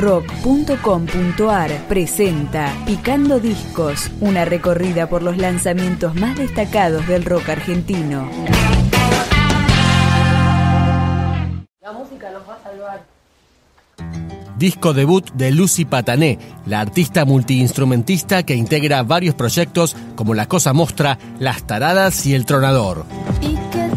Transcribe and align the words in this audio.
rock.com.ar 0.00 1.86
presenta 1.86 2.72
Picando 2.86 3.38
Discos, 3.38 4.10
una 4.20 4.44
recorrida 4.44 5.08
por 5.08 5.22
los 5.22 5.36
lanzamientos 5.36 6.14
más 6.14 6.38
destacados 6.38 7.06
del 7.06 7.24
rock 7.24 7.50
argentino. 7.50 8.28
La 11.82 11.92
música 11.92 12.30
nos 12.30 12.48
va 12.48 12.54
a 12.54 12.62
salvar. 12.62 13.04
Disco 14.56 14.92
debut 14.94 15.30
de 15.32 15.50
Lucy 15.50 15.84
Patané, 15.84 16.38
la 16.66 16.80
artista 16.80 17.24
multiinstrumentista 17.24 18.42
que 18.42 18.54
integra 18.54 19.02
varios 19.02 19.34
proyectos 19.34 19.96
como 20.16 20.34
La 20.34 20.46
Cosa 20.46 20.72
Mostra, 20.72 21.18
Las 21.38 21.66
Taradas 21.66 22.26
y 22.26 22.34
El 22.34 22.46
Tronador. 22.46 23.04
¿Y 23.40 23.54
qué 23.70 23.90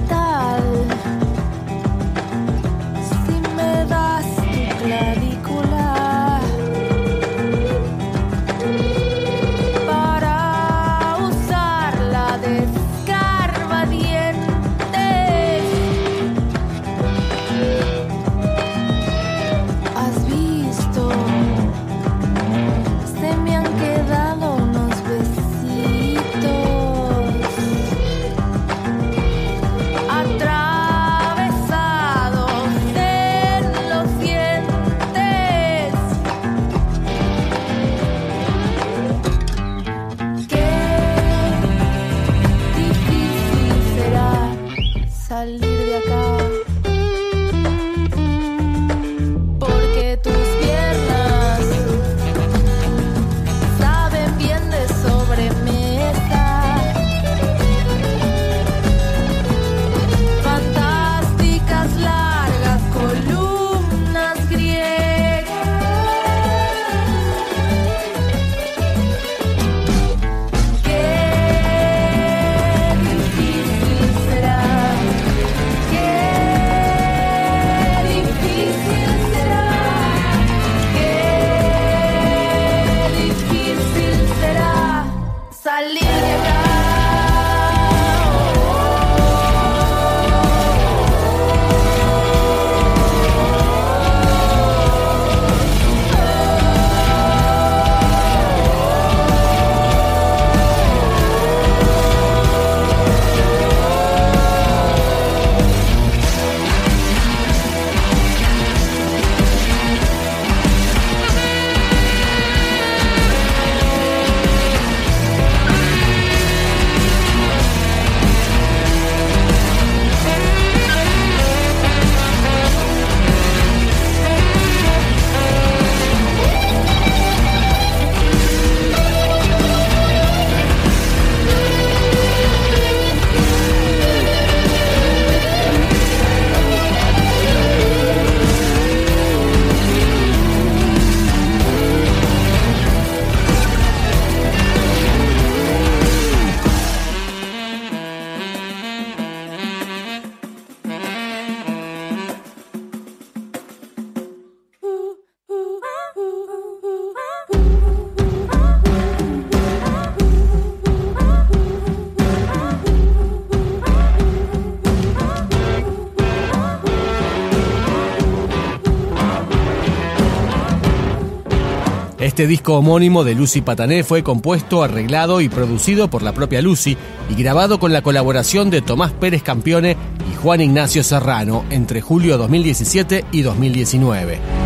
Este 172.24 172.48
disco 172.48 172.76
homónimo 172.78 173.26
de 173.26 173.36
Lucy 173.36 173.60
Patané 173.60 174.06
fue 174.06 174.24
compuesto, 174.24 174.82
arreglado 174.82 175.42
y 175.42 175.50
producido 175.50 176.10
por 176.10 176.24
la 176.24 176.32
propia 176.32 176.62
Lucy 176.62 176.96
y 177.30 177.36
grabado 177.36 177.80
con 177.80 177.92
la 177.92 178.02
colaboración 178.02 178.70
de 178.70 178.82
Tomás 178.82 179.12
Pérez 179.12 179.44
Campione 179.44 179.98
y 180.32 180.36
Juan 180.38 180.62
Ignacio 180.62 181.04
Serrano 181.04 181.66
entre 181.70 182.00
julio 182.00 182.38
2017 182.38 183.26
y 183.34 183.42
2019. 183.42 184.63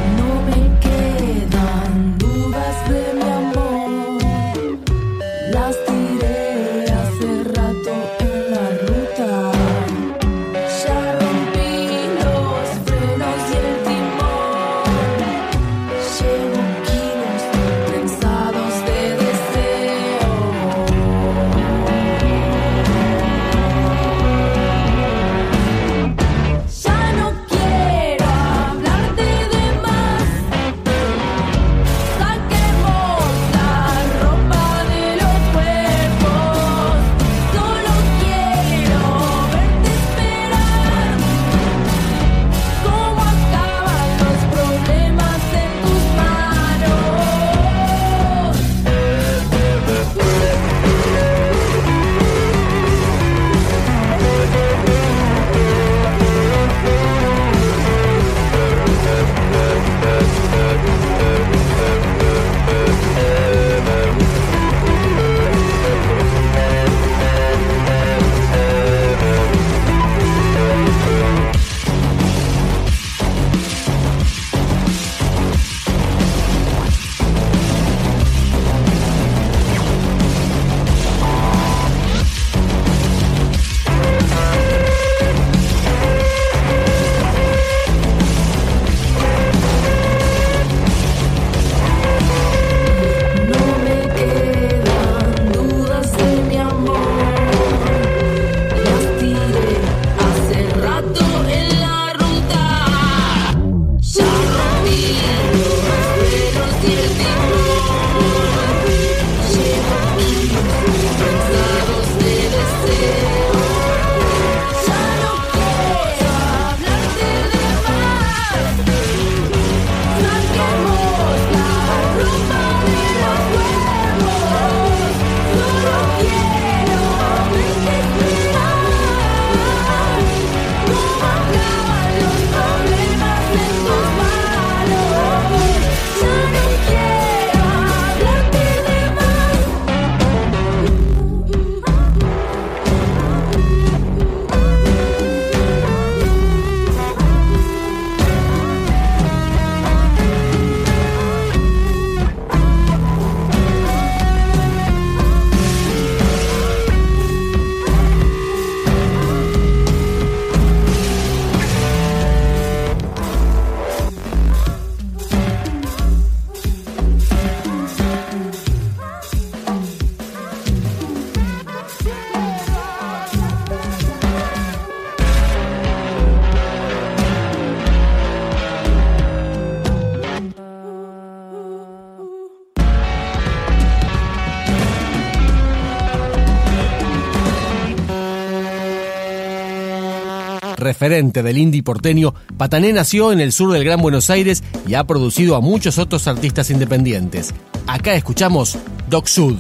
Referente 190.87 191.43
del 191.43 191.57
indie 191.57 191.83
porteño, 191.83 192.33
Patané 192.55 192.93
nació 192.93 193.33
en 193.33 193.41
el 193.41 193.51
sur 193.51 193.73
del 193.73 193.83
Gran 193.83 194.01
Buenos 194.01 194.29
Aires 194.29 194.63
y 194.87 194.93
ha 194.93 195.03
producido 195.03 195.57
a 195.57 195.61
muchos 195.61 195.97
otros 195.97 196.29
artistas 196.29 196.69
independientes. 196.69 197.53
Acá 197.87 198.15
escuchamos 198.15 198.77
Doc 199.09 199.27
Sud. 199.27 199.57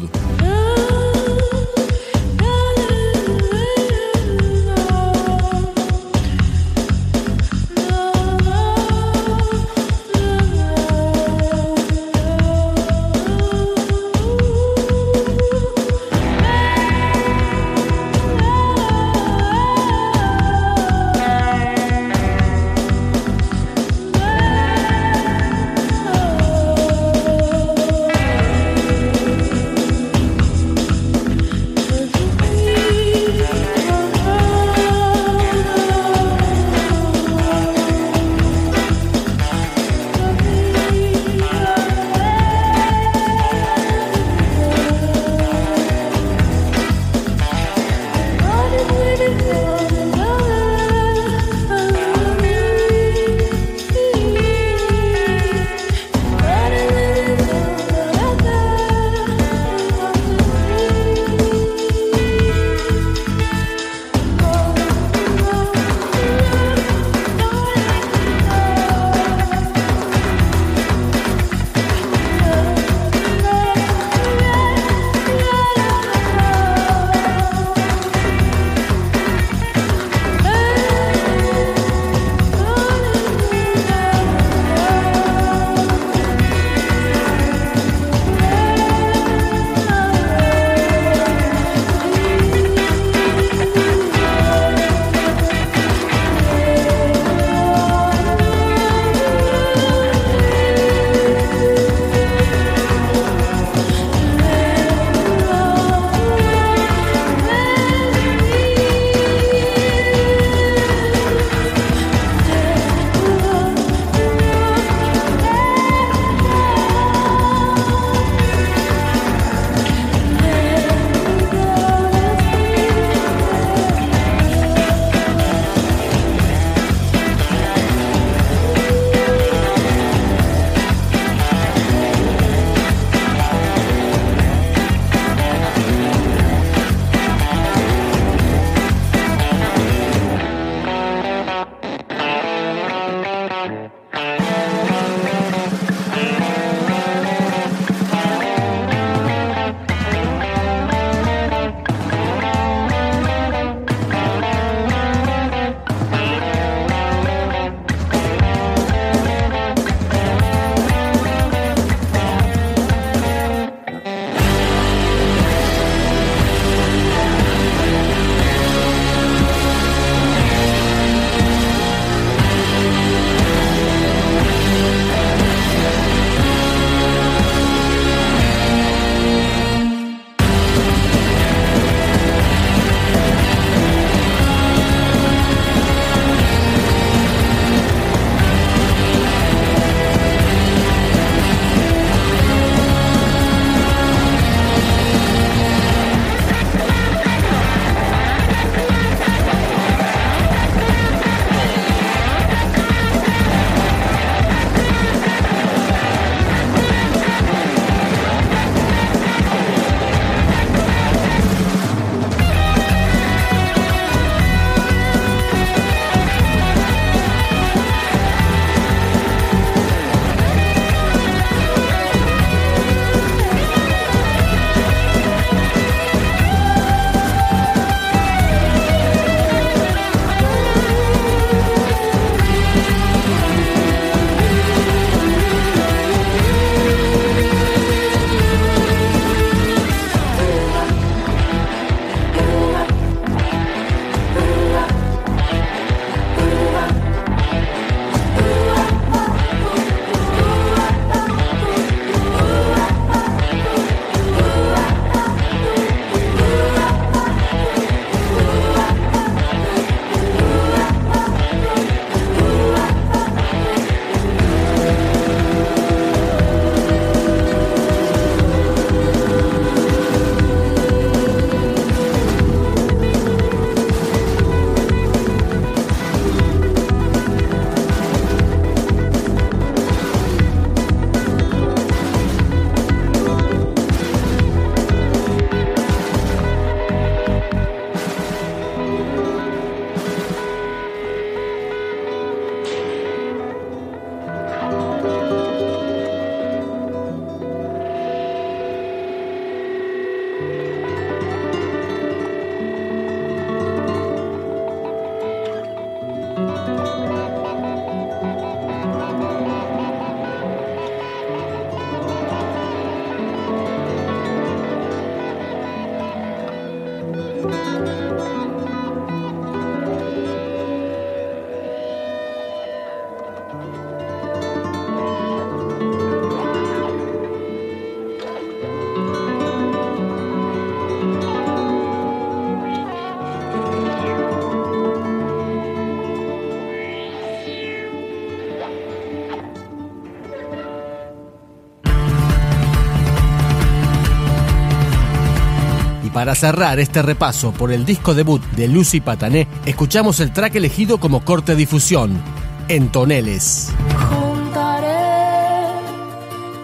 Para 346.27 346.35
cerrar 346.35 346.77
este 346.77 347.01
repaso 347.01 347.53
por 347.53 347.71
el 347.71 347.85
disco 347.85 348.13
debut 348.13 348.43
de 348.57 348.67
Lucy 348.67 348.99
Patané, 348.99 349.47
escuchamos 349.65 350.19
el 350.19 350.33
track 350.33 350.55
elegido 350.55 350.97
como 350.97 351.23
corte 351.23 351.55
difusión, 351.55 352.21
En 352.67 352.89
Toneles. 352.89 353.71
Juntaré 354.09 354.89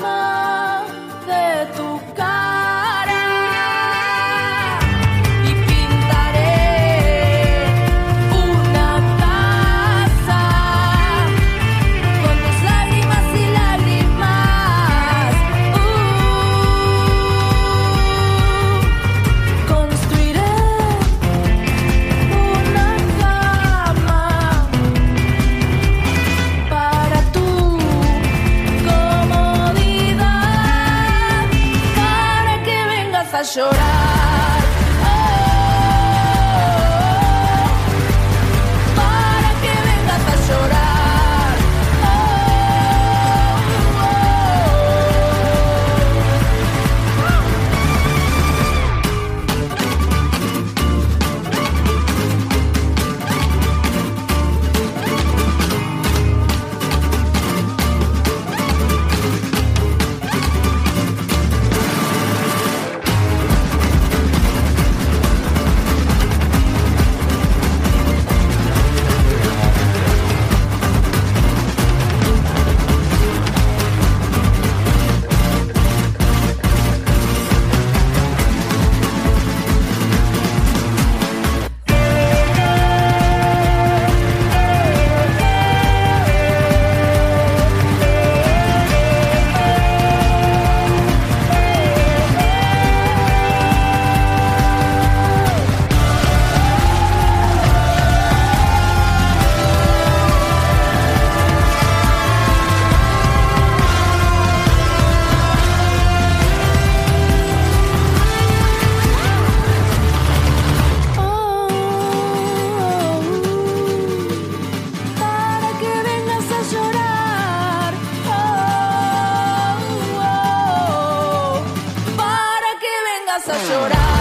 que 123.44 123.50
vengas 123.50 124.11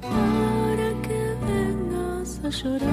para 0.02 0.90
que 1.02 1.22
vengas 1.46 2.40
a 2.44 2.50
llorar. 2.50 2.93